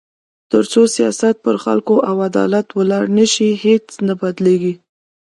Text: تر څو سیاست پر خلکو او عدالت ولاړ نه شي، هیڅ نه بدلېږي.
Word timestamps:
تر 0.51 0.63
څو 0.71 0.81
سیاست 0.95 1.35
پر 1.45 1.55
خلکو 1.65 1.95
او 2.09 2.15
عدالت 2.29 2.67
ولاړ 2.79 3.05
نه 3.17 3.25
شي، 3.33 3.49
هیڅ 3.65 3.85
نه 4.07 4.13
بدلېږي. 4.21 4.73